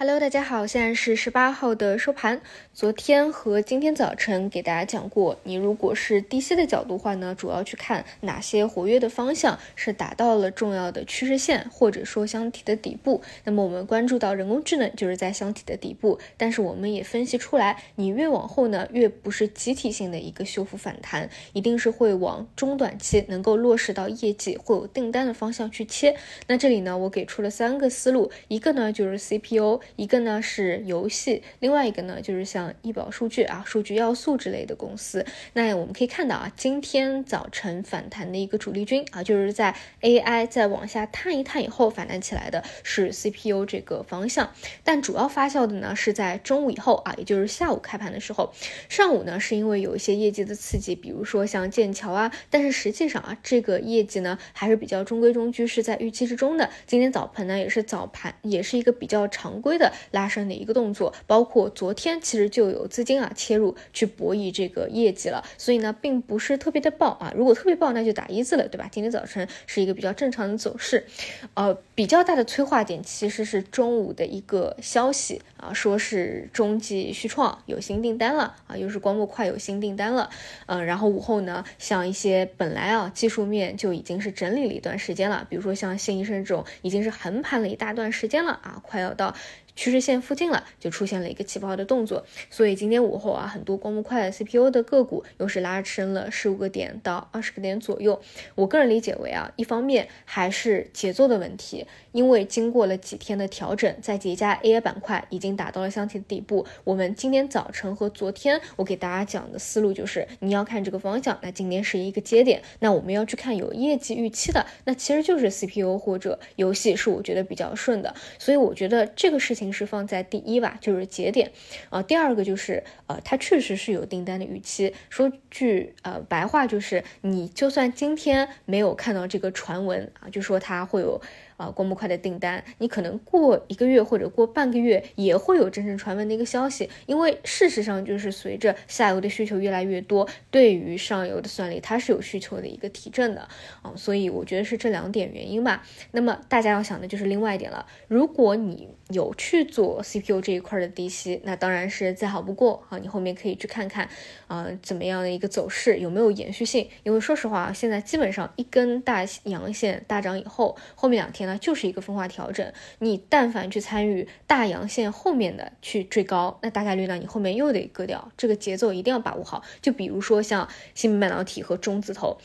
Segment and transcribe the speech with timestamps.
[0.00, 2.40] Hello，大家好，现在是十八号的收盘。
[2.72, 13.20] 昨天和今天早晨给大家讲过，你如果是低吸的角度话呢，主要去看哪些活跃的方向是达到了重要的趋势线，或者说箱体的底部。
[13.42, 26.14] 那么我们关注到人工智能就是在箱体的底部，但是我们也分析出来，你越往后呢，越不是集体性的一个修复反弹，一定是会往中短期能够落实到业绩或有订单的方向去切。
[26.46, 29.80] 那这里呢，我给出了三个思路，一个呢就是 CPU。
[29.96, 35.24] 一个呢是游戏，另外一个呢就是像医保数据啊、数据要素之类的公司。
[35.54, 44.52] 那我们可以看到啊，今天早晨反弹的一个主力军啊，就是在 AI 再往下探一探以后反弹起来的是 CPU 这个方向。
[44.84, 48.52] 但主要发酵的呢是在中午以后啊，也就是下午开盘的时候。
[48.88, 56.68] 上午呢是因为有一些业绩的刺激，比如说像剑桥啊，但是实际上啊，这个业绩呢还是比较中规中矩，是在预期之中的。
[56.86, 59.77] 今天早盘呢也是早盘，也是一个比较常规。
[59.78, 68.88] 的拉升的一个动作，包括昨天其实就有资金啊切入去博弈这个业绩了，所以呢并不是特别的爆啊，如果特别爆那就打一字了，对吧？
[68.90, 71.06] 今天早晨是一个比较正常的走势，
[71.54, 80.28] 呃，比较大的催化点其实是中午的一个消息啊，说是中继续创有新订单了啊，又是光模块有新订单了，
[80.66, 89.34] 嗯，然后午后呢，像一些本来啊技术面就已经是整理了一段时间了，比如说像新医生这种已经是横盘了一大段时间了啊，快要到。
[89.78, 98.20] 趋势线附近了，就出现了一个起爆的动作，所以今天午后啊，很多光模块 CPU 的个股又是拉升了十五个点到二十个点左右。
[98.56, 106.66] 我个人理解为啊，一方面还是节奏的问题，因为经过了几天的调整，在叠加 AI 板块已经达到了箱体的底部。
[106.82, 119.67] 我们今天早晨和昨天我给大家讲的思路就是，你要看这个方向，那今天是一个节点，那我们要去看有业绩预期的，那其实就是 CPU 或者游戏是我觉得比较顺的，所以我觉得这个事情。
[119.72, 121.50] 是放在第一吧，就是节点
[121.90, 122.02] 啊。
[122.02, 124.94] 第二个就是呃，它确实是有订单的预期。
[125.10, 131.20] 说句呃白话，就是你就算今天没有看到这个传闻啊，就说它会有。
[131.58, 143.40] 啊，光模块的订单，你可能过一个月或者过半个月也会有真正传闻的一个消息，因为事实上就是随着下游的需求越来越多，对于上游的算力它是有需求的一个提振的
[143.82, 145.84] 啊，所以我觉得是这两点原因吧。
[146.12, 154.08] 那么大家要想的就是另外一点了，如果你有去做 CPU 这一块的低吸，那当然是再好不过啊，你后面可以去看看
[154.46, 161.47] 啊怎么样的一个走势有没有延续性，因为说实话，现在基本上一根大阳线大涨以后，后面两天。
[161.48, 169.62] 那就是一个分化调整，你但凡去参与大阳线后面的去追高，那大概率呢，你后面又得割掉，这个节奏一定要把握好。
[169.80, 172.36] 就比如说像芯片半导体和中字头。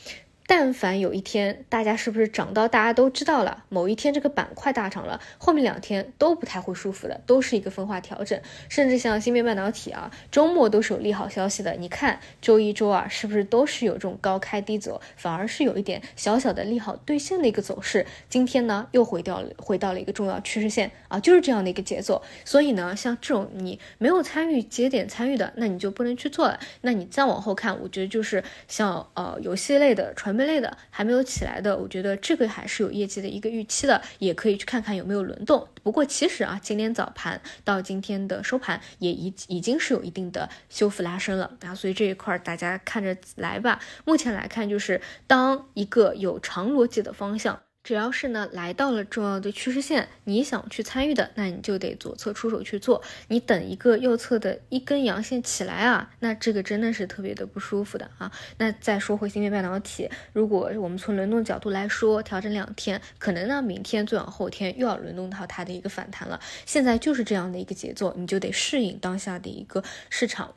[0.55, 3.63] 但凡有一天，大家是不是涨到大家都知道了？
[3.69, 8.39] 某一天这个板块大涨了，后面两天都不太会舒服的，都是一个分化调整。
[8.69, 11.73] 甚至像芯片半导体啊，周末都是有利好消息的。
[11.73, 18.05] 你看周一周二是不是都是有这种高开低走，反而是有一点小小的利好兑现的一个走势？
[18.29, 22.21] 今天呢又回掉了，回到了一个重要趋势线啊，就是这样的一个节奏。
[22.45, 26.59] 所以呢，像这种你没有参与节点参与的，那你就不能去做了。
[26.81, 30.42] 那你再往后看，我觉得就是像呃游戏类的传媒。
[30.45, 35.67] 类的还没有起来的，我觉得这个还是有业绩的一个预期的，也可以去看看有没有轮动。
[35.81, 43.79] 不过其实啊，今天早盘到今天的收盘也已已经是有一定的修复拉升了啊，所以这一块大家看着来吧。
[44.05, 47.61] 目前来看，就是当一个有长逻辑的方向。
[47.83, 53.03] 只要是呢来到了重要的趋势线，你想去参与的，那你就得左侧出手去做。
[53.27, 58.31] 你等一个右侧的一根阳线起来啊，那这个真的是特别的不舒服的啊。
[58.57, 66.39] 那再说回芯片半导体，如果我们从轮动角度来说，调整两天，可能呢明天最晚后天又要轮动到它的一个反弹了。
[66.65, 70.53] 现在就是这样的一个节奏，你就得适应当下的一个市场。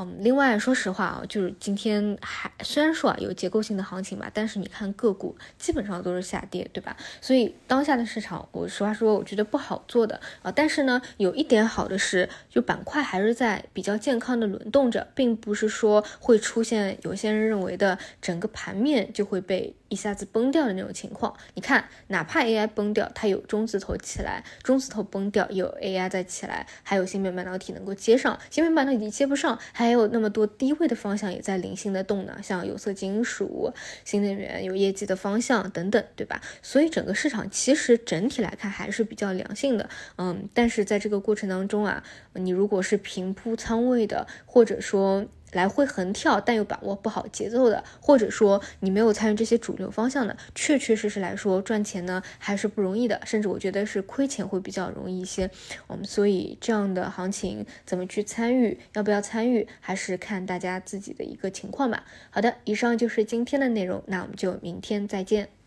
[0.00, 6.96] 嗯，另外说实话啊，就是今天还虽然说啊有结构性的行情吧，但是你看个股基本上都是下跌，对吧？
[7.20, 10.50] 所以当下的市场，我实话说，我觉得不好做的啊。
[10.50, 19.74] 但是呢，有一点好的是，就板块还是在比较健康的轮动着，并不是说会出现有些人认为的整个盘面就会被。
[19.88, 33.72] 一下子崩掉的那种情况，你看，哪怕 AI 崩掉，它有中字头起来，中字头崩掉有 AI 再起来，还有芯片半导体能够接上，芯片半导体接不上，还有那么多低位的方向也在零星的动呢，像有色金属、
[34.04, 36.40] 新能源有业绩的方向等等，对吧？
[36.62, 42.02] 所以整个市场其实整体来看还是比较良性的，嗯，但是在这个过程当中啊，
[42.34, 45.26] 你如果是平铺仓位的，或者说。
[45.52, 55.50] 来回横跳，但又把握不好节奏的，或者说你没有参与这些主流方向的，确确实实来说赚钱呢还是不容易的，甚至我觉得是亏钱会比较容易一些。
[55.86, 62.04] 我们所以这样的行情怎么去参与，要不要参与，还是看大家自己的一个情况吧。
[62.30, 65.57] 好的，以上就是今天的内容，那我们就明天再见。